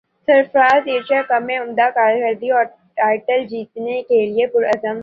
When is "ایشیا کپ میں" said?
0.87-1.57